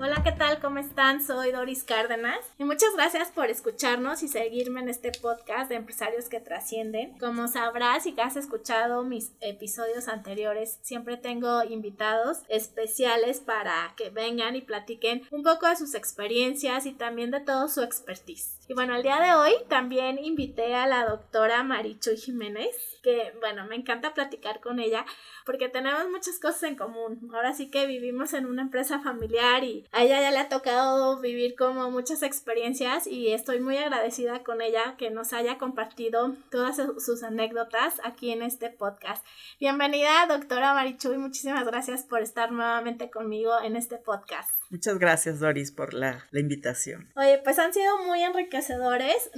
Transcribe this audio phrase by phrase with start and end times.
[0.00, 0.60] Hola, ¿qué tal?
[0.60, 1.24] ¿Cómo están?
[1.24, 6.28] Soy Doris Cárdenas y muchas gracias por escucharnos y seguirme en este podcast de empresarios
[6.28, 7.16] que trascienden.
[7.18, 14.56] Como sabrás que has escuchado mis episodios anteriores, siempre tengo invitados especiales para que vengan
[14.56, 18.58] y platiquen un poco de sus experiencias y también de todo su expertise.
[18.66, 23.66] Y bueno, el día de hoy también invité a la doctora Marichuy Jiménez, que bueno,
[23.66, 25.04] me encanta platicar con ella
[25.44, 27.30] porque tenemos muchas cosas en común.
[27.34, 31.20] Ahora sí que vivimos en una empresa familiar y a ella ya le ha tocado
[31.20, 36.80] vivir como muchas experiencias y estoy muy agradecida con ella que nos haya compartido todas
[37.04, 39.26] sus anécdotas aquí en este podcast.
[39.60, 44.63] Bienvenida, doctora Marichuy, muchísimas gracias por estar nuevamente conmigo en este podcast.
[44.74, 47.08] Muchas gracias, Doris, por la, invitación.
[47.14, 49.30] Oye, pues han sido muy enriquecedores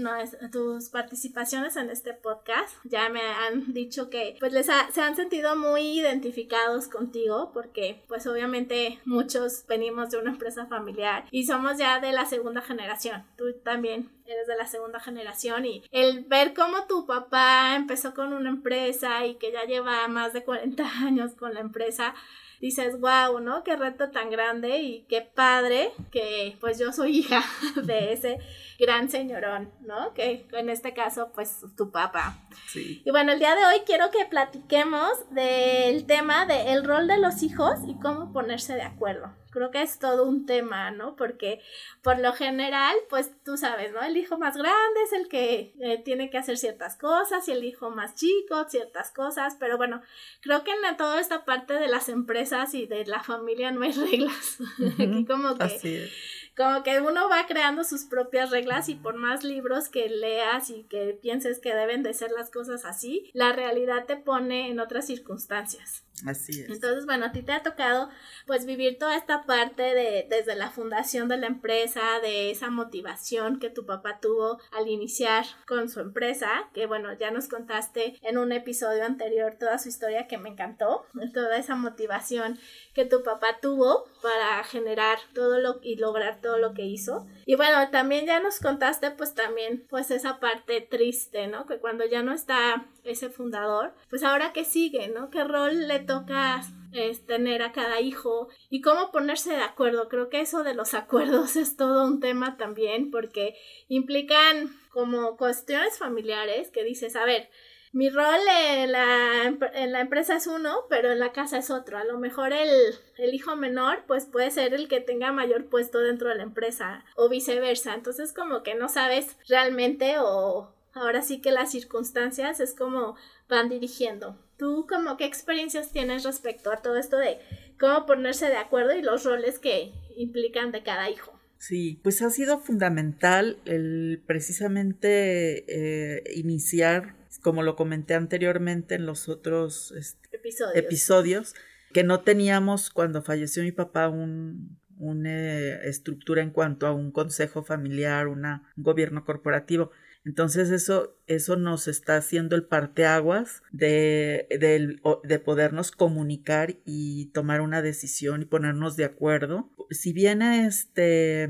[0.51, 2.75] tus participaciones en este podcast.
[2.85, 8.27] Ya me han dicho que pues les se han sentido muy identificados contigo porque pues
[8.27, 13.27] obviamente muchos venimos de una empresa familiar y somos ya de la segunda generación.
[13.37, 18.33] Tú también eres de la segunda generación y el ver cómo tu papá empezó con
[18.33, 22.15] una empresa y que ya lleva más de 40 años con la empresa,
[22.61, 23.63] dices, wow, ¿no?
[23.65, 27.45] Qué reto tan grande y qué padre que pues yo soy hija
[27.83, 28.39] de ese
[28.79, 30.15] gran señorón, ¿no?
[30.15, 32.39] Que en este caso pues tu papá.
[32.69, 33.03] Sí.
[33.05, 37.43] Y bueno, el día de hoy quiero que platiquemos del tema del rol de los
[37.43, 41.17] hijos y cómo ponerse de acuerdo creo que es todo un tema, ¿no?
[41.17, 41.63] Porque
[42.03, 44.03] por lo general, pues tú sabes, ¿no?
[44.03, 47.65] El hijo más grande es el que eh, tiene que hacer ciertas cosas y el
[47.65, 50.03] hijo más chico ciertas cosas, pero bueno,
[50.43, 53.93] creo que en toda esta parte de las empresas y de la familia no hay
[54.11, 54.59] reglas.
[54.99, 56.11] Aquí como que
[56.57, 60.85] como que uno va creando sus propias reglas y por más libros que leas y
[60.85, 65.07] que pienses que deben de ser las cosas así, la realidad te pone en otras
[65.07, 66.06] circunstancias.
[66.25, 66.71] Así es.
[66.71, 68.09] Entonces, bueno, a ti te ha tocado
[68.47, 73.59] pues vivir toda esta parte de desde la fundación de la empresa, de esa motivación
[73.59, 78.39] que tu papá tuvo al iniciar con su empresa, que bueno, ya nos contaste en
[78.39, 81.05] un episodio anterior toda su historia que me encantó,
[81.35, 82.59] toda esa motivación
[82.95, 87.27] que tu papá tuvo para generar todo lo y lograr todo lo que hizo.
[87.45, 91.67] Y bueno, también ya nos contaste pues también pues esa parte triste, ¿no?
[91.67, 95.31] Que cuando ya no está ese fundador, pues ahora qué sigue, ¿no?
[95.31, 96.63] ¿Qué rol le toca
[96.93, 100.09] es tener a cada hijo y cómo ponerse de acuerdo.
[100.09, 103.55] Creo que eso de los acuerdos es todo un tema también porque
[103.89, 107.51] implican como cuestiones familiares que dices, a ver,
[107.93, 111.97] mi rol en la, empresa es uno, pero en la casa es otro.
[111.97, 112.69] A lo mejor el,
[113.17, 117.05] el, hijo menor, pues puede ser el que tenga mayor puesto dentro de la empresa
[117.15, 117.95] o viceversa.
[117.95, 123.17] Entonces como que no sabes realmente o ahora sí que las circunstancias es como
[123.49, 124.39] van dirigiendo.
[124.59, 127.39] ¿Tú como qué experiencias tienes respecto a todo esto de
[127.79, 131.39] cómo ponerse de acuerdo y los roles que implican de cada hijo?
[131.59, 139.29] Sí, pues ha sido fundamental el precisamente eh, iniciar como lo comenté anteriormente en los
[139.29, 140.29] otros este,
[140.75, 141.55] episodios.
[141.93, 148.27] que no teníamos cuando falleció mi papá una estructura en cuanto a un consejo familiar,
[148.27, 149.91] una, un gobierno corporativo.
[150.27, 157.61] Entonces eso, eso nos está haciendo el parteaguas de, de, de, podernos comunicar y tomar
[157.61, 159.71] una decisión y ponernos de acuerdo.
[159.91, 161.49] Si bien este,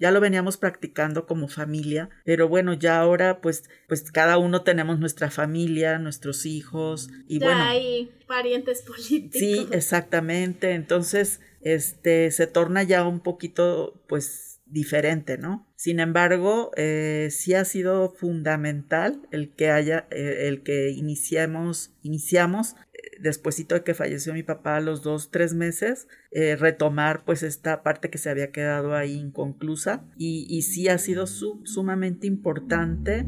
[0.00, 4.98] ya lo veníamos practicando como familia, pero bueno, ya ahora pues, pues cada uno tenemos
[4.98, 7.62] nuestra familia, nuestros hijos y bueno.
[7.62, 9.38] Hay parientes políticos.
[9.38, 10.72] Sí, exactamente.
[10.72, 15.66] Entonces, este, se torna ya un poquito pues diferente, ¿no?
[15.76, 22.74] Sin embargo, eh, sí ha sido fundamental el que haya, eh, el que iniciemos, iniciamos,
[22.92, 27.82] eh, despuésito de que falleció mi papá a los dos, tres meses, retomar pues esta
[27.82, 33.26] parte que se había quedado ahí inconclusa y, y sí ha sido sumamente importante,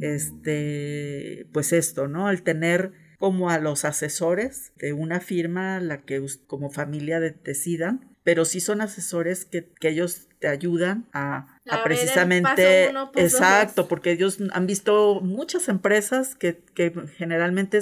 [0.00, 2.30] este, pues esto, ¿no?
[2.30, 8.44] El tener como a los asesores de una firma, la que como familia decidan, pero
[8.44, 15.20] sí son asesores que ellos te ayudan a, a, precisamente, exacto, porque ellos han visto
[15.20, 17.80] muchas empresas que, que generalmente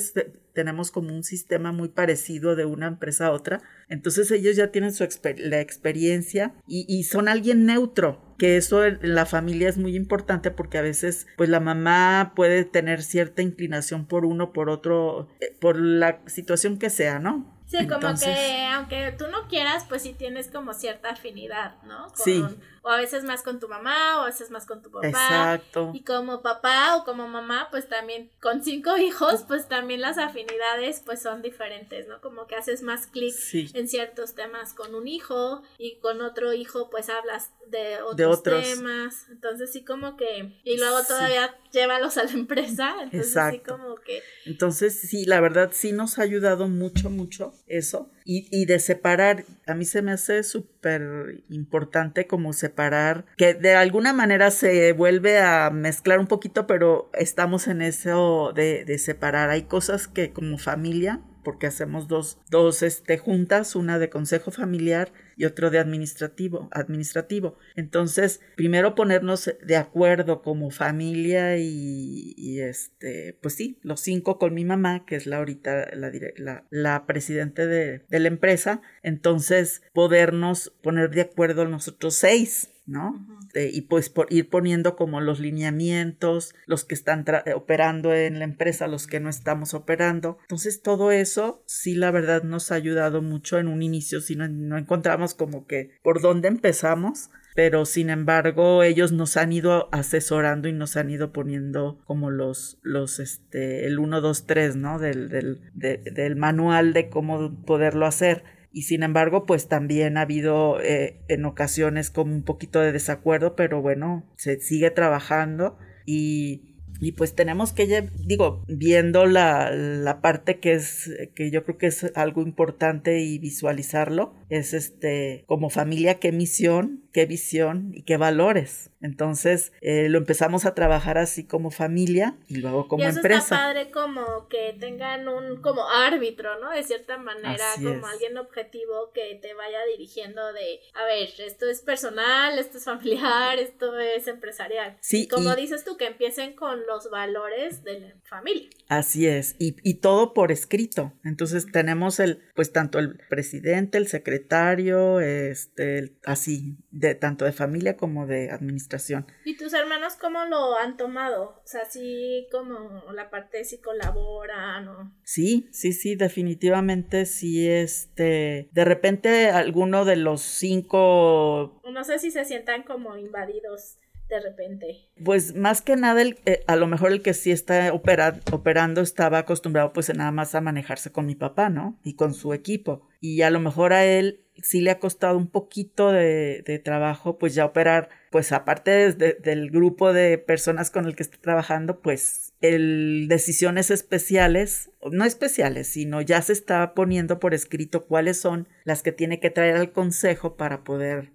[0.57, 3.61] tenemos como un sistema muy parecido de una empresa a otra.
[3.91, 5.07] Entonces ellos ya tienen su
[5.37, 10.51] la experiencia y, y son alguien neutro, que eso en la familia es muy importante
[10.51, 15.55] porque a veces pues la mamá puede tener cierta inclinación por uno, por otro, eh,
[15.61, 17.56] por la situación que sea, ¿no?
[17.67, 22.09] Sí, como que aunque tú no quieras, pues sí tienes como cierta afinidad, ¿no?
[22.15, 22.43] sí
[22.87, 25.09] o a veces más con tu mamá, o a veces más con tu papá.
[25.09, 25.91] Exacto.
[25.93, 31.03] Y como papá o como mamá, pues también con cinco hijos, pues también las afinidades
[31.05, 32.21] pues son diferentes, ¿no?
[32.21, 33.35] Como que haces más clic
[33.75, 39.27] en ciertos temas con un hijo y con otro hijo pues hablas de otros, temas.
[39.33, 44.23] Entonces sí como que y luego todavía llévalos a la empresa, entonces sí como que
[44.45, 49.45] Entonces sí, la verdad sí nos ha ayudado mucho mucho eso y, y de separar,
[49.67, 55.39] a mí se me hace súper importante como separar, que de alguna manera se vuelve
[55.39, 59.51] a mezclar un poquito, pero estamos en eso de, de separar.
[59.51, 65.13] Hay cosas que como familia porque hacemos dos, dos este, juntas, una de consejo familiar
[65.37, 67.57] y otro de administrativo, administrativo.
[67.77, 74.65] Entonces, primero ponernos de acuerdo como familia y, este, pues sí, los cinco con mi
[74.65, 78.83] mamá, que es la ahorita la, la, la presidente de, de la empresa.
[79.05, 83.27] Entonces, podernos poner de acuerdo nosotros seis ¿no?
[83.55, 87.25] y pues por ir poniendo como los lineamientos, los que están
[87.55, 90.39] operando en la empresa, los que no estamos operando.
[90.43, 94.47] Entonces todo eso sí la verdad nos ha ayudado mucho en un inicio, si no,
[94.49, 100.69] no encontramos como que por dónde empezamos, pero sin embargo ellos nos han ido asesorando
[100.69, 104.99] y nos han ido poniendo como los, los, este, el 1, 2, 3, ¿no?
[104.99, 108.45] Del, del, del manual de cómo poderlo hacer
[108.77, 113.57] y sin embargo pues también ha habido eh, en ocasiones como un poquito de desacuerdo
[113.57, 120.59] pero bueno se sigue trabajando y y pues tenemos que, digo, viendo la, la, parte
[120.59, 126.19] que es, que yo creo que es algo importante y visualizarlo, es este, como familia,
[126.19, 128.91] qué misión, qué visión y qué valores.
[129.01, 133.41] Entonces eh, lo empezamos a trabajar así como familia y luego como y eso empresa.
[133.41, 136.71] Está padre como que tengan un como árbitro, ¿no?
[136.71, 141.81] De cierta manera, como alguien objetivo que te vaya dirigiendo de, a ver, esto es
[141.81, 144.97] personal, esto es familiar, esto es empresarial.
[145.01, 145.29] Sí.
[145.29, 148.69] como dices tú, que empiecen con los valores de la familia.
[148.89, 151.13] Así es, y, y todo por escrito.
[151.25, 157.97] Entonces tenemos el, pues tanto el presidente, el secretario, este, así, de tanto de familia
[157.97, 159.27] como de administración.
[159.45, 161.61] ¿Y tus hermanos cómo lo han tomado?
[161.65, 165.13] O sea, sí, como la parte si colaboran o...
[165.25, 171.81] Sí, sí, sí, definitivamente sí, este, de repente alguno de los cinco...
[171.85, 173.99] No sé si se sientan como invadidos
[174.29, 175.09] de repente?
[175.25, 179.39] Pues más que nada, el, eh, a lo mejor el que sí está operando estaba
[179.39, 181.99] acostumbrado pues nada más a manejarse con mi papá, ¿no?
[182.03, 183.07] Y con su equipo.
[183.21, 187.39] Y a lo mejor a él sí le ha costado un poquito de, de trabajo
[187.39, 192.55] pues ya operar, pues aparte del grupo de personas con el que está trabajando, pues
[192.61, 199.03] el decisiones especiales, no especiales, sino ya se está poniendo por escrito cuáles son las
[199.03, 201.33] que tiene que traer al consejo para poder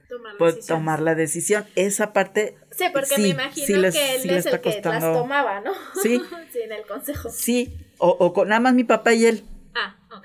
[0.67, 1.65] tomar, la decisión.
[1.75, 2.57] Esa parte...
[2.71, 5.71] Sí, porque me imagino que él es el que las tomaba, ¿no?
[6.01, 6.21] Sí.
[6.51, 7.29] sí, en el consejo.
[7.29, 9.43] Sí, o, o con nada más mi papá y él.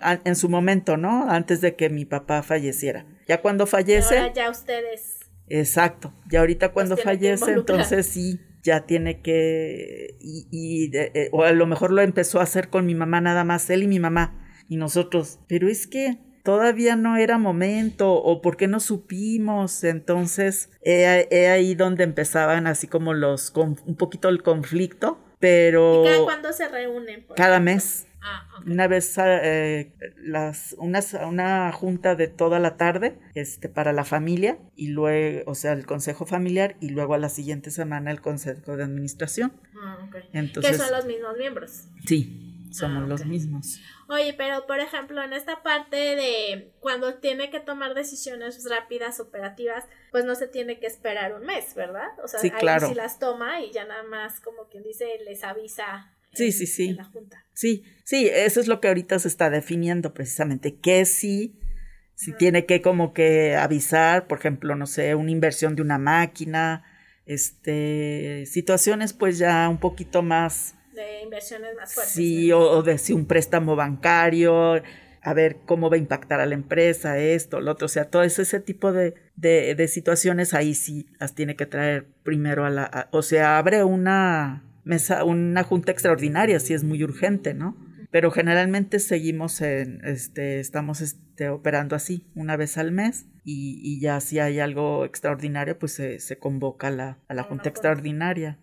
[0.00, 1.31] Ah, en su momento, ¿no?
[1.31, 3.06] Antes de que mi papá falleciera.
[3.28, 4.19] Ya cuando fallece...
[4.19, 5.20] Ahora ya ustedes...
[5.48, 6.12] Exacto.
[6.28, 10.17] Ya ahorita cuando fallece, entonces sí, ya tiene que...
[10.20, 13.44] Y, y eh, o a lo mejor lo empezó a hacer con mi mamá nada
[13.44, 14.43] más, él y mi mamá.
[14.69, 19.82] Y nosotros, pero es que todavía no era momento o por qué no supimos.
[19.82, 26.05] Entonces, he, ahí donde empezaban así como los, un poquito el conflicto, pero...
[26.05, 27.26] ¿Y cada cuándo se reúnen?
[27.34, 28.06] Cada mes.
[28.22, 34.05] Ah, una vez eh, las, una, una junta de toda la tarde este, para la
[34.05, 38.20] familia y luego, o sea, el consejo familiar y luego a la siguiente semana el
[38.20, 39.53] consejo de administración.
[39.76, 41.88] Ah, Entonces, que son los mismos miembros.
[42.06, 43.81] Sí, somos ah, los mismos.
[44.09, 49.85] Oye, pero por ejemplo, en esta parte de cuando tiene que tomar decisiones rápidas, operativas,
[50.11, 52.09] pues no se tiene que esperar un mes, ¿verdad?
[52.23, 56.13] O sea, ahí sí las toma y ya nada más, como quien dice, les avisa
[56.37, 56.93] Sí, sí, sí.
[56.93, 57.45] la junta.
[57.55, 61.59] Sí, sí, eso es lo que ahorita se está definiendo precisamente, que sí,
[62.15, 66.85] si tiene que como que avisar, por ejemplo, no sé, una inversión de una máquina,
[67.25, 72.15] este, situaciones pues ya un poquito más de inversiones más fuertes.
[72.15, 74.82] Sí, o, de si un préstamo bancario,
[75.22, 78.24] a ver cómo va a impactar a la empresa, esto, lo otro, o sea, todo
[78.24, 83.22] ese, tipo de, de, situaciones ahí sí las tiene que traer primero a la, o
[83.22, 87.76] sea, abre una mesa, una junta extraordinaria si es muy urgente, ¿no?
[88.17, 94.00] pero generalmente seguimos en, este, estamos este, operando así, una vez al mes, y, y
[94.00, 98.58] ya si hay algo extraordinario, pues se, se convoca a la, a la junta extraordinaria.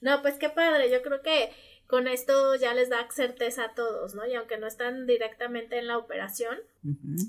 [0.00, 1.50] No, pues qué padre, yo creo que
[1.86, 4.26] con esto ya les da certeza a todos, ¿no?
[4.26, 6.58] Y aunque no están directamente en la operación,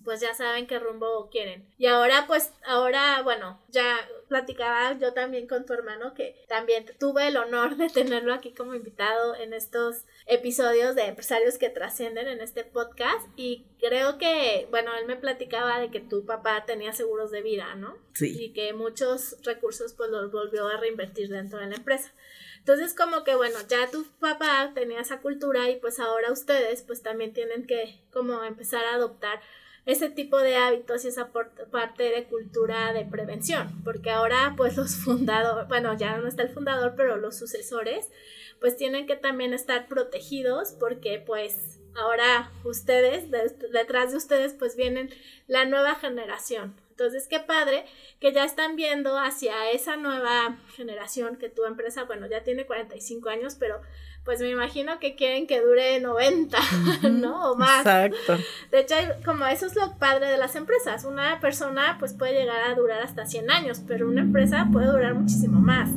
[0.04, 1.68] pues ya saben qué rumbo quieren.
[1.78, 3.98] Y ahora, pues, ahora, bueno, ya
[4.28, 8.74] platicaba yo también con tu hermano que también tuve el honor de tenerlo aquí como
[8.74, 14.92] invitado en estos episodios de empresarios que trascienden en este podcast y creo que, bueno,
[15.00, 17.96] él me platicaba de que tu papá tenía seguros de vida, ¿no?
[18.14, 18.36] Sí.
[18.40, 22.12] Y que muchos recursos pues los volvió a reinvertir dentro de la empresa.
[22.68, 27.02] Entonces como que bueno, ya tu papá tenía esa cultura y pues ahora ustedes pues
[27.02, 29.40] también tienen que como empezar a adoptar
[29.86, 34.98] ese tipo de hábitos y esa parte de cultura de prevención, porque ahora pues los
[34.98, 38.10] fundadores, bueno, ya no está el fundador, pero los sucesores
[38.60, 43.32] pues tienen que también estar protegidos porque pues ahora ustedes,
[43.72, 45.10] detrás de ustedes pues vienen
[45.48, 47.86] la nueva generación, entonces, qué padre
[48.20, 53.30] que ya están viendo hacia esa nueva generación que tu empresa, bueno, ya tiene 45
[53.30, 53.80] años, pero
[54.25, 56.58] pues me imagino que quieren que dure 90,
[57.12, 57.51] ¿no?
[57.51, 57.82] O más.
[57.82, 58.44] Exacto.
[58.72, 61.06] De hecho, como eso es lo padre de las empresas.
[61.06, 65.13] Una persona pues puede llegar a durar hasta 100 años, pero una empresa puede durar
[65.13, 65.92] muchísimo más.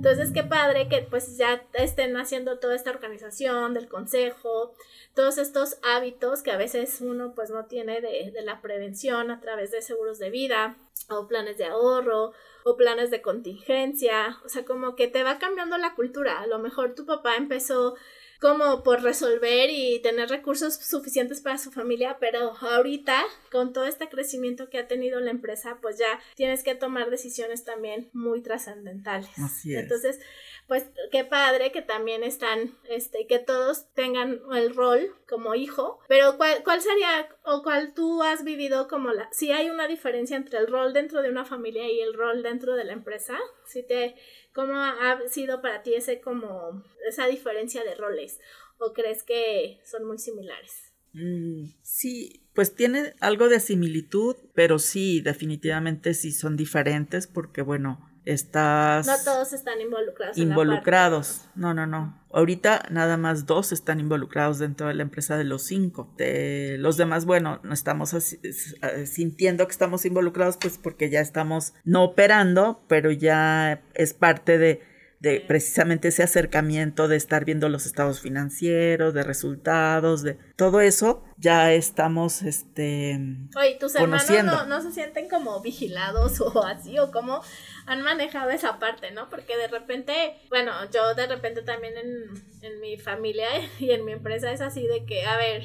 [0.00, 4.72] Entonces, qué padre que pues ya estén haciendo toda esta organización del consejo,
[5.14, 9.42] todos estos hábitos que a veces uno pues no tiene de, de la prevención a
[9.42, 10.78] través de seguros de vida
[11.10, 12.32] o planes de ahorro
[12.64, 16.40] o planes de contingencia, o sea, como que te va cambiando la cultura.
[16.40, 17.94] A lo mejor tu papá empezó
[18.40, 24.08] como por resolver y tener recursos suficientes para su familia, pero ahorita con todo este
[24.08, 29.30] crecimiento que ha tenido la empresa, pues ya tienes que tomar decisiones también muy trascendentales.
[29.38, 29.82] Así es.
[29.82, 30.20] Entonces,
[30.70, 36.36] pues qué padre que también están, este, que todos tengan el rol como hijo, pero
[36.36, 40.60] ¿cuál, cuál sería o cuál tú has vivido como la, si hay una diferencia entre
[40.60, 43.36] el rol dentro de una familia y el rol dentro de la empresa,
[43.66, 44.14] si te
[44.52, 48.40] ¿Cómo ha sido para ti ese como esa diferencia de roles?
[48.78, 50.92] ¿O crees que son muy similares?
[51.12, 58.09] Mm, sí, pues tiene algo de similitud, pero sí, definitivamente sí son diferentes porque bueno,
[58.24, 59.06] estás...
[59.06, 60.38] No todos están involucrados.
[60.38, 61.48] Involucrados.
[61.54, 62.18] No, no, no.
[62.32, 66.12] Ahorita nada más dos están involucrados dentro de la empresa de los cinco.
[66.16, 68.14] De los demás, bueno, no estamos
[69.06, 74.89] sintiendo que estamos involucrados pues porque ya estamos no operando, pero ya es parte de
[75.20, 81.22] de precisamente ese acercamiento de estar viendo los estados financieros, de resultados, de todo eso,
[81.36, 83.18] ya estamos este
[83.54, 87.42] Oye, tus hermanos no, se sienten como vigilados o así, o cómo
[87.86, 89.28] han manejado esa parte, ¿no?
[89.28, 93.48] Porque de repente, bueno, yo de repente también en, en mi familia
[93.78, 95.64] y en mi empresa es así de que, a ver,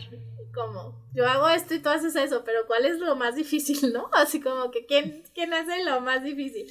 [0.53, 4.09] como yo hago esto y tú haces eso, pero ¿cuál es lo más difícil, no?
[4.13, 6.67] Así como que ¿quién, quién hace lo más difícil?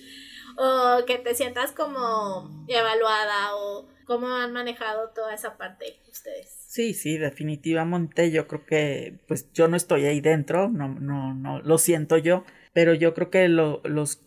[0.56, 6.64] O que te sientas como evaluada o cómo han manejado toda esa parte ustedes.
[6.68, 11.60] Sí, sí, definitivamente yo creo que pues yo no estoy ahí dentro, no, no, no,
[11.60, 13.80] lo siento yo, pero yo creo que los,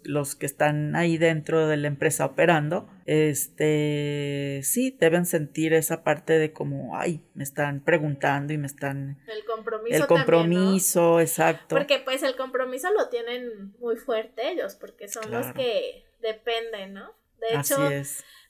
[0.04, 6.40] los que están ahí dentro de la empresa operando, este, sí, deben sentir esa parte
[6.40, 9.20] de como, ay, me están preguntando y me están...
[9.28, 9.98] El compromiso.
[9.98, 11.76] El compromiso, exacto.
[11.76, 17.16] Porque pues el compromiso lo tienen muy fuerte ellos, porque son los que depende, ¿no?
[17.38, 17.78] De hecho,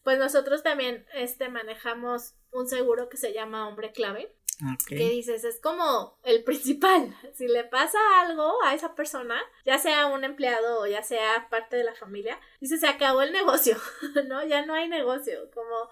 [0.04, 4.34] pues nosotros también este, manejamos un seguro que se llama Hombre Clave.
[4.88, 7.16] Que dices, es como el principal.
[7.36, 11.76] Si le pasa algo a esa persona, ya sea un empleado o ya sea parte
[11.76, 13.78] de la familia, dice, se acabó el negocio,
[14.28, 14.44] ¿no?
[14.46, 15.52] Ya no hay negocio.
[15.54, 15.90] Como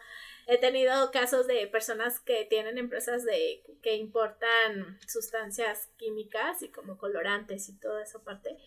[0.48, 6.98] he tenido casos de personas que tienen empresas de que importan sustancias químicas y como
[6.98, 8.58] colorantes y toda esa parte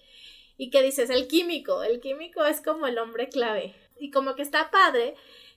[0.59, 3.75] y que dices, el químico, el químico es como el hombre clave.
[3.99, 5.15] Y como que está padre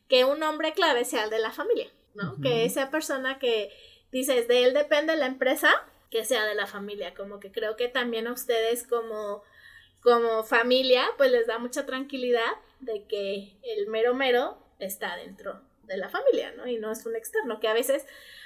[0.08, 2.38] que un hombre clave sea el de la familia, ¿no?
[2.42, 3.72] Que esa persona que
[4.12, 5.70] dices, de él depende la empresa,
[6.12, 7.16] que sea de la familia.
[7.16, 9.44] Como que creo que también a ustedes como,
[10.02, 15.98] como familia, pues les da mucha tranquilidad de que el mero mero está dentro de
[15.98, 16.68] la familia, ¿no?
[16.68, 18.06] Y no es un externo, que a veces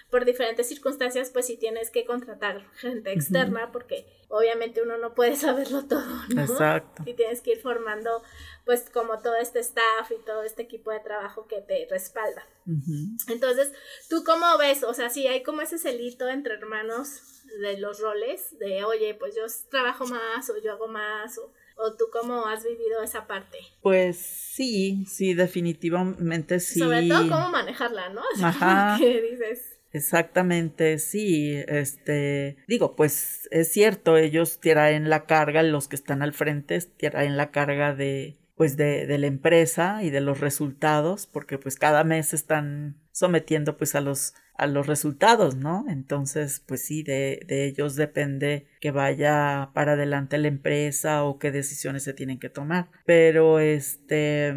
[0.09, 5.35] por diferentes circunstancias, pues sí tienes que contratar gente externa porque obviamente uno no puede
[5.35, 6.41] saberlo todo, ¿no?
[6.41, 7.03] Exacto.
[7.05, 8.21] Y tienes que ir formando
[8.65, 12.47] pues como todo este staff y todo este equipo de trabajo que te respalda.
[13.27, 13.71] Entonces,
[14.09, 14.83] ¿tú cómo ves?
[14.83, 19.35] O sea, sí hay como ese celito entre hermanos de los roles, de oye, pues
[19.35, 21.51] yo trabajo más o yo hago más o...
[21.77, 23.57] ¿O tú cómo has vivido esa parte?
[23.81, 26.79] Pues sí, sí, definitivamente sí.
[26.79, 28.21] Sobre todo cómo manejarla, ¿no?
[28.41, 28.95] Ajá.
[28.97, 35.95] que dices, Exactamente, sí, este, digo, pues es cierto, ellos traen la carga, los que
[35.95, 40.39] están al frente traen la carga de, pues de, de la empresa y de los
[40.39, 45.85] resultados, porque pues cada mes están sometiendo pues a los a los resultados, ¿no?
[45.89, 51.51] Entonces, pues sí, de, de, ellos depende que vaya para adelante la empresa o qué
[51.51, 52.89] decisiones se tienen que tomar.
[53.05, 54.53] Pero este,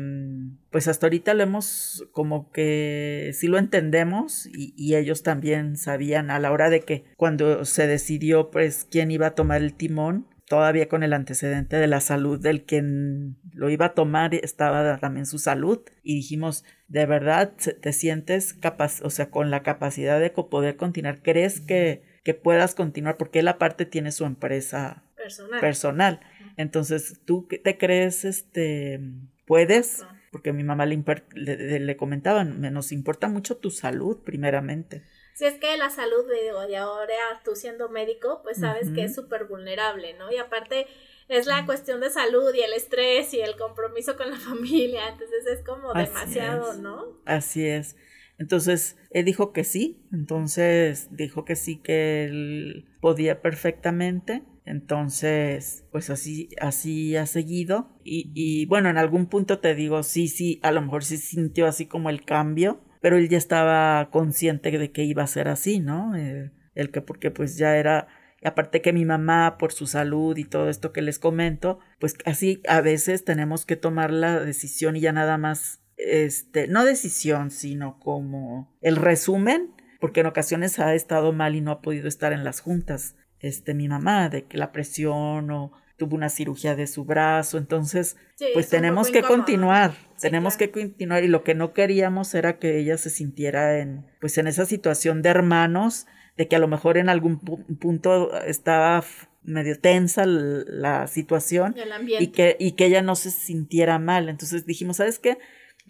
[0.70, 6.30] pues hasta ahorita lo hemos como que sí lo entendemos y, y ellos también sabían
[6.30, 10.26] a la hora de que cuando se decidió pues quién iba a tomar el timón,
[10.48, 15.26] todavía con el antecedente de la salud del quien lo iba a tomar, estaba también
[15.26, 20.30] su salud y dijimos, de verdad te sientes capaz, o sea, con la capacidad de
[20.30, 25.60] poder continuar, crees que, que puedas continuar porque él aparte tiene su empresa personal.
[25.60, 26.20] personal.
[26.56, 29.00] Entonces, ¿tú te crees, este,
[29.46, 30.04] puedes?
[30.32, 31.02] Porque mi mamá le,
[31.34, 35.02] le, le comentaba, nos importa mucho tu salud primeramente
[35.38, 37.14] si es que la salud, de ahora
[37.44, 40.32] tú siendo médico, pues sabes que es súper vulnerable, ¿no?
[40.32, 40.88] Y aparte
[41.28, 45.46] es la cuestión de salud y el estrés y el compromiso con la familia, entonces
[45.46, 47.20] es como demasiado, ¿no?
[47.24, 47.94] Así es.
[48.38, 54.42] Entonces, él dijo que sí, entonces dijo que sí, que él podía perfectamente.
[54.64, 57.96] Entonces, pues así, así ha seguido.
[58.02, 61.68] Y, y bueno, en algún punto te digo, sí, sí, a lo mejor sí sintió
[61.68, 65.80] así como el cambio, pero él ya estaba consciente de que iba a ser así,
[65.80, 66.14] ¿no?
[66.16, 68.08] El que porque pues ya era,
[68.42, 72.62] aparte que mi mamá por su salud y todo esto que les comento, pues así
[72.68, 77.98] a veces tenemos que tomar la decisión y ya nada más, este, no decisión, sino
[77.98, 82.44] como el resumen, porque en ocasiones ha estado mal y no ha podido estar en
[82.44, 87.04] las juntas, este, mi mamá, de que la presión o tuvo una cirugía de su
[87.04, 88.16] brazo, entonces
[88.54, 92.96] pues tenemos que continuar, tenemos que continuar y lo que no queríamos era que ella
[92.96, 97.08] se sintiera en pues en esa situación de hermanos, de que a lo mejor en
[97.08, 99.04] algún punto estaba
[99.42, 101.74] medio tensa la situación
[102.18, 104.28] y que, y que ella no se sintiera mal.
[104.28, 105.38] Entonces dijimos, ¿sabes qué?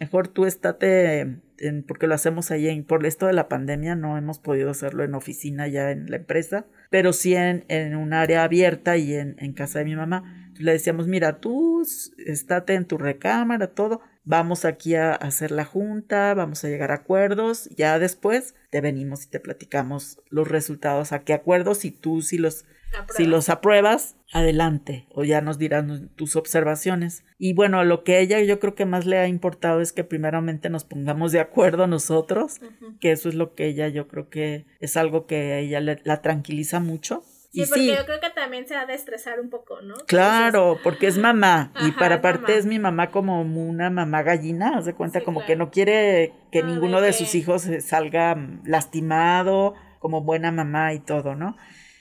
[0.01, 4.17] Mejor tú estate, en, porque lo hacemos ahí, en, por esto de la pandemia no
[4.17, 8.45] hemos podido hacerlo en oficina ya en la empresa, pero sí en, en un área
[8.45, 10.53] abierta y en, en casa de mi mamá.
[10.59, 11.83] le decíamos, mira, tú
[12.27, 16.97] estate en tu recámara, todo, vamos aquí a hacer la junta, vamos a llegar a
[16.97, 22.21] acuerdos, ya después te venimos y te platicamos los resultados, a qué acuerdos y tú
[22.23, 22.67] si los
[23.17, 27.25] si los apruebas, adelante, o ya nos dirán tus observaciones.
[27.39, 30.71] Y bueno, lo que ella yo creo que más le ha importado es que primeramente
[30.71, 32.61] nos pongamos de acuerdo nosotros,
[33.01, 36.23] que eso es lo que ella yo creo que es algo que a ella la
[36.23, 37.23] tranquiliza mucho.
[37.51, 39.95] Sí, porque yo creo que también se ha de estresar un poco, ¿no?
[40.07, 41.73] Claro, porque es mamá.
[41.81, 45.71] y para parte es mi mamá como una mamá gallina, se cuenta como que no
[45.71, 51.57] quiere que ninguno de sus hijos salga lastimado, como buena mamá y todo, ¿no?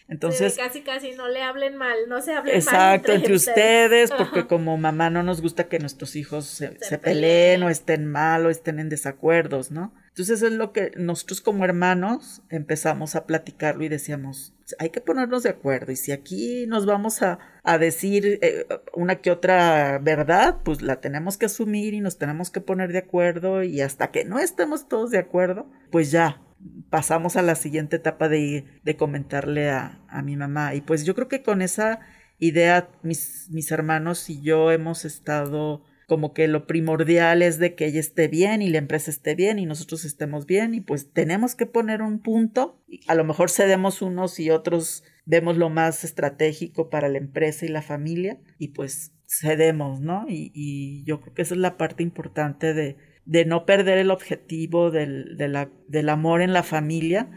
[0.09, 2.95] Entonces, casi casi no le hablen mal, no se hablen exacto, mal.
[2.95, 7.61] Exacto, entre, ustedes, porque como mamá no nos gusta que nuestros hijos se, se, peleen
[7.63, 9.93] o estén mal o estén en desacuerdos, ¿no?
[10.17, 15.43] Entonces es lo que nosotros como hermanos empezamos a platicarlo y decíamos, hay que ponernos
[15.43, 20.57] de acuerdo y si aquí nos vamos a, a decir eh, una que otra verdad,
[20.63, 24.25] pues la tenemos que asumir y nos tenemos que poner de acuerdo y hasta que
[24.25, 26.41] no estemos todos de acuerdo, pues ya,
[26.89, 30.75] pasamos a la siguiente etapa de, de comentarle a, a, mi mamá.
[30.75, 31.99] Y pues yo creo que con esa
[32.39, 37.85] idea mis, mis hermanos y yo hemos estado como que lo primordial es de que
[37.85, 41.53] ella esté bien y la empresa esté bien y nosotros estemos bien y pues tenemos
[41.53, 42.81] que poner un punto.
[43.07, 47.69] A lo mejor cedemos unos y otros vemos lo más estratégico para la empresa y
[47.69, 50.25] la familia y pues cedemos, ¿no?
[50.29, 52.95] Y, y yo creo que esa es la parte importante de,
[53.27, 57.29] de no perder el objetivo del, de la, del amor en la familia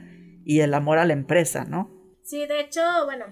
[0.45, 1.91] y el amor a la empresa, ¿no?
[2.23, 3.27] Sí, de hecho, bueno,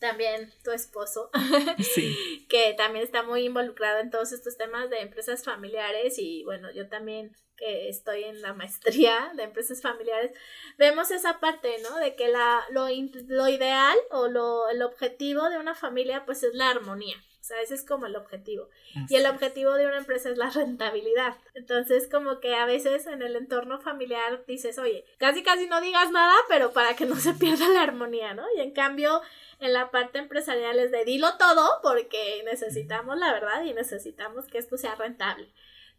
[0.00, 1.30] también tu esposo,
[2.48, 6.88] que también está muy involucrado en todos estos temas de empresas familiares y bueno, yo
[6.88, 10.32] también que estoy en la maestría de empresas familiares,
[10.78, 11.98] vemos esa parte, ¿no?
[11.98, 12.86] De que la, lo,
[13.26, 17.16] lo ideal o lo, el objetivo de una familia pues es la armonía.
[17.40, 18.68] O sea, ese es como el objetivo.
[19.08, 21.38] Y el objetivo de una empresa es la rentabilidad.
[21.54, 26.10] Entonces, como que a veces en el entorno familiar dices, oye, casi casi no digas
[26.10, 28.44] nada, pero para que no se pierda la armonía, ¿no?
[28.54, 29.22] Y en cambio,
[29.60, 34.58] en la parte empresarial es de dilo todo porque necesitamos la verdad y necesitamos que
[34.58, 35.48] esto sea rentable.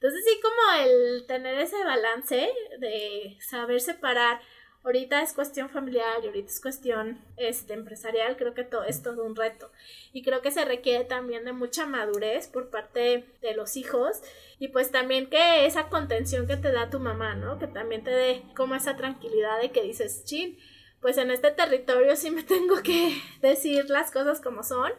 [0.01, 4.39] Entonces sí como el tener ese balance de saber separar
[4.83, 9.25] ahorita es cuestión familiar y ahorita es cuestión este, empresarial, creo que todo es todo
[9.25, 9.71] un reto.
[10.13, 14.21] Y creo que se requiere también de mucha madurez por parte de los hijos
[14.57, 17.59] y pues también que esa contención que te da tu mamá, ¿no?
[17.59, 20.57] Que también te dé como esa tranquilidad de que dices, chin,
[21.01, 24.91] pues en este territorio sí me tengo que decir las cosas como son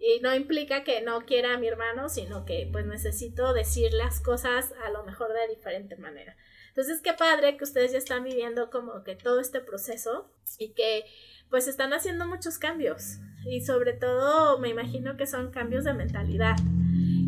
[0.00, 4.20] y no implica que no quiera a mi hermano, sino que pues necesito decir las
[4.20, 6.36] cosas a lo mejor de diferente manera.
[6.68, 11.04] Entonces, qué padre que ustedes ya están viviendo como que todo este proceso y que
[11.48, 13.18] pues están haciendo muchos cambios.
[13.46, 16.56] Y sobre todo me imagino que son cambios de mentalidad.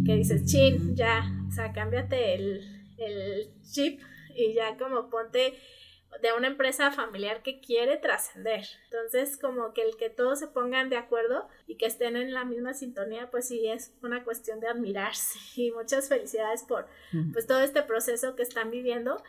[0.05, 4.01] Que dices, chin, ya, o sea, cámbiate el, el chip
[4.35, 5.55] y ya como ponte
[6.21, 8.65] de una empresa familiar que quiere trascender.
[8.85, 12.45] Entonces, como que el que todos se pongan de acuerdo y que estén en la
[12.45, 15.39] misma sintonía, pues sí es una cuestión de admirarse.
[15.57, 16.87] Y muchas felicidades por
[17.33, 19.23] pues todo este proceso que están viviendo,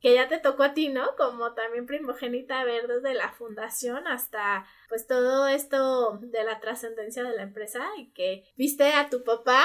[0.00, 1.14] que ya te tocó a ti, ¿no?
[1.16, 7.36] Como también primogénita ver desde la fundación hasta pues todo esto de la trascendencia de
[7.36, 9.64] la empresa y que viste a tu papá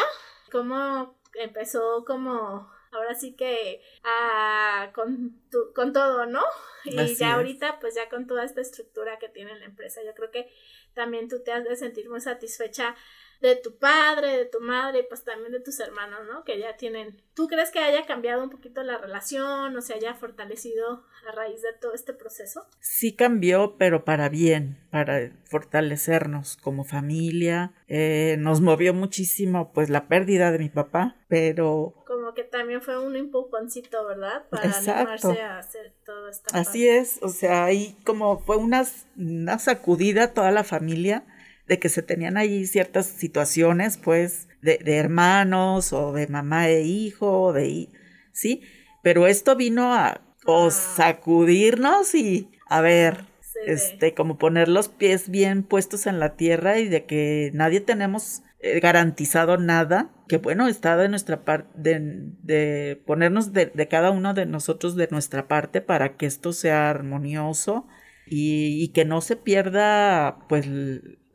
[0.51, 5.41] cómo empezó como ahora sí que ah, con,
[5.73, 6.43] con todo, ¿no?
[6.85, 10.31] Y ya ahorita, pues ya con toda esta estructura que tiene la empresa, yo creo
[10.31, 10.51] que
[10.93, 12.95] también tú te has de sentir muy satisfecha
[13.41, 16.43] de tu padre, de tu madre y pues también de tus hermanos, ¿no?
[16.43, 17.21] Que ya tienen...
[17.33, 21.61] ¿Tú crees que haya cambiado un poquito la relación o se haya fortalecido a raíz
[21.61, 22.65] de todo este proceso?
[22.79, 27.73] Sí cambió, pero para bien, para fortalecernos como familia.
[27.87, 31.93] Eh, nos movió muchísimo pues la pérdida de mi papá, pero...
[32.07, 34.47] Como que también fue un empujoncito, ¿verdad?
[34.49, 36.49] Para animarse a hacer todo esto.
[36.53, 38.85] Así es, o sea, ahí como fue una,
[39.17, 41.25] una sacudida a toda la familia
[41.67, 47.53] de que se tenían ahí ciertas situaciones, pues, de, hermanos o de mamá e hijo,
[47.53, 47.89] de,
[48.31, 48.61] ¿sí?
[49.01, 50.69] Pero esto vino a ah.
[50.71, 53.25] sacudirnos y a ver,
[53.65, 58.43] este, como poner los pies bien puestos en la tierra y de que nadie tenemos
[58.59, 61.99] eh, garantizado nada, que bueno, está de nuestra parte, de,
[62.41, 66.89] de, ponernos de, de, cada uno de nosotros de nuestra parte para que esto sea
[66.89, 67.87] armonioso
[68.25, 70.67] y, y que no se pierda, pues,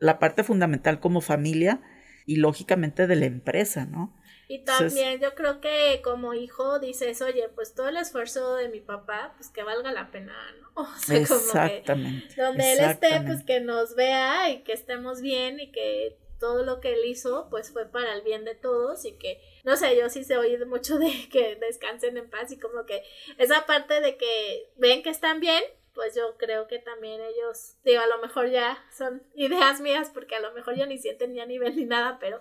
[0.01, 1.79] la parte fundamental como familia
[2.25, 4.17] y lógicamente de la empresa, ¿no?
[4.47, 8.81] Y también yo creo que como hijo dices, oye, pues todo el esfuerzo de mi
[8.81, 10.71] papá, pues que valga la pena, ¿no?
[10.81, 15.21] O sea, exactamente, como que donde él esté, pues que nos vea y que estemos
[15.21, 19.05] bien y que todo lo que él hizo, pues fue para el bien de todos
[19.05, 22.59] y que, no sé, yo sí se oye mucho de que descansen en paz y
[22.59, 23.03] como que
[23.37, 28.01] esa parte de que ven que están bien, pues yo creo que también ellos, digo,
[28.01, 31.39] a lo mejor ya son ideas mías porque a lo mejor yo ni sienten ni
[31.39, 32.39] a nivel ni nada, pero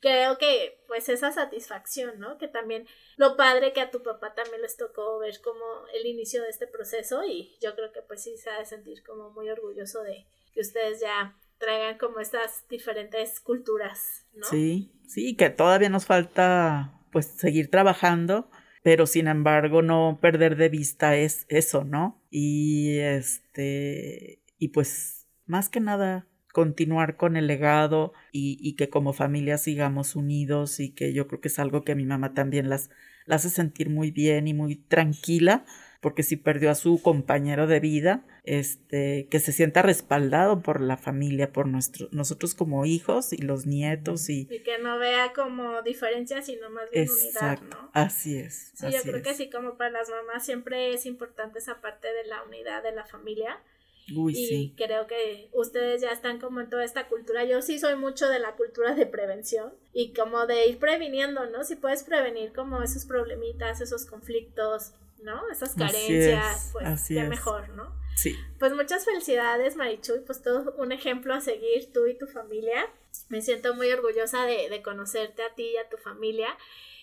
[0.00, 2.36] creo que pues esa satisfacción, ¿no?
[2.36, 6.42] Que también lo padre que a tu papá también les tocó ver como el inicio
[6.42, 9.48] de este proceso y yo creo que pues sí se ha de sentir como muy
[9.48, 14.46] orgulloso de que ustedes ya traigan como estas diferentes culturas, ¿no?
[14.46, 18.50] Sí, sí, que todavía nos falta pues seguir trabajando
[18.84, 22.22] pero sin embargo no perder de vista es eso, ¿no?
[22.30, 29.14] Y este, y pues más que nada continuar con el legado y, y, que como
[29.14, 32.68] familia sigamos unidos y que yo creo que es algo que a mi mamá también
[32.68, 32.90] las,
[33.24, 35.64] las hace sentir muy bien y muy tranquila
[36.04, 40.98] porque si perdió a su compañero de vida, este, que se sienta respaldado por la
[40.98, 44.46] familia, por nuestro, nosotros como hijos y los nietos y...
[44.50, 47.90] Y que no vea como diferencia, sino más bien unidad, ¿no?
[47.94, 48.72] Así es.
[48.74, 52.28] Sí, yo creo que sí, como para las mamás siempre es importante esa parte de
[52.28, 53.58] la unidad de la familia.
[54.14, 57.44] Uy, y creo que ustedes ya están como en toda esta cultura.
[57.44, 61.64] Yo sí soy mucho de la cultura de prevención y como de ir previniendo, ¿no?
[61.64, 64.92] Si puedes prevenir como esos problemitas, esos conflictos,
[65.24, 65.42] ¿no?
[65.50, 67.92] Esas carencias, pues qué mejor, ¿no?
[68.16, 68.36] Sí.
[68.58, 72.86] Pues muchas felicidades, Marichuy, pues todo un ejemplo a seguir tú y tu familia.
[73.28, 76.56] Me siento muy orgullosa de, de conocerte a ti y a tu familia.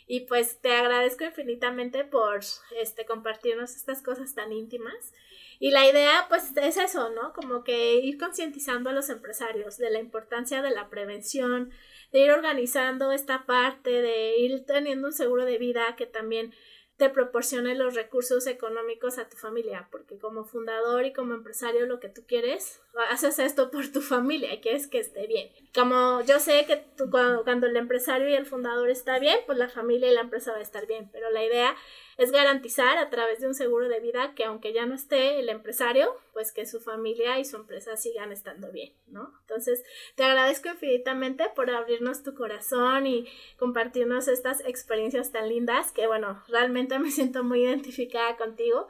[0.08, 2.40] Y pues te agradezco infinitamente por
[2.78, 5.14] este compartirnos estas cosas tan íntimas.
[5.60, 7.34] Y la idea pues es eso, ¿no?
[7.34, 11.72] Como que ir concientizando a los empresarios de la importancia de la prevención,
[12.12, 16.54] de ir organizando esta parte, de ir teniendo un seguro de vida que también
[17.02, 22.00] te proporcione los recursos económicos a tu familia, porque como fundador y como empresario lo
[22.00, 25.50] que tú quieres, haces esto por tu familia y quieres que esté bien.
[25.74, 29.58] Como yo sé que tú, cuando, cuando el empresario y el fundador está bien, pues
[29.58, 31.76] la familia y la empresa va a estar bien, pero la idea
[32.22, 35.50] es garantizar a través de un seguro de vida que aunque ya no esté el
[35.50, 39.34] empresario, pues que su familia y su empresa sigan estando bien, ¿no?
[39.42, 46.06] Entonces, te agradezco infinitamente por abrirnos tu corazón y compartirnos estas experiencias tan lindas que,
[46.06, 48.88] bueno, realmente me siento muy identificada contigo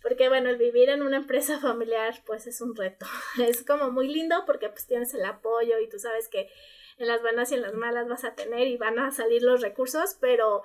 [0.00, 3.06] porque bueno, el vivir en una empresa familiar pues es un reto.
[3.44, 6.48] Es como muy lindo porque pues tienes el apoyo y tú sabes que
[6.98, 9.62] en las buenas y en las malas vas a tener y van a salir los
[9.62, 10.62] recursos, pero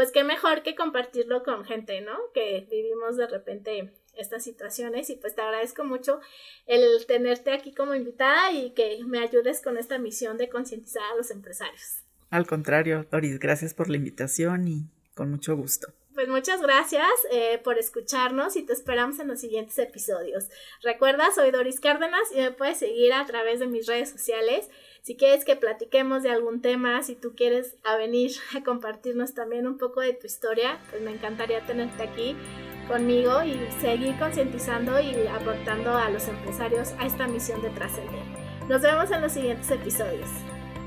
[0.00, 2.16] pues qué mejor que compartirlo con gente, ¿no?
[2.32, 6.20] Que vivimos de repente estas situaciones y pues te agradezco mucho
[6.64, 11.16] el tenerte aquí como invitada y que me ayudes con esta misión de concientizar a
[11.16, 11.98] los empresarios.
[12.30, 15.92] Al contrario, Doris, gracias por la invitación y con mucho gusto.
[16.14, 20.48] Pues muchas gracias eh, por escucharnos y te esperamos en los siguientes episodios.
[20.82, 24.68] Recuerda, soy Doris Cárdenas y me puedes seguir a través de mis redes sociales.
[25.02, 29.68] Si quieres que platiquemos de algún tema, si tú quieres a venir a compartirnos también
[29.68, 32.36] un poco de tu historia, pues me encantaría tenerte aquí
[32.88, 38.24] conmigo y seguir concientizando y aportando a los empresarios a esta misión de trascender.
[38.68, 40.28] Nos vemos en los siguientes episodios.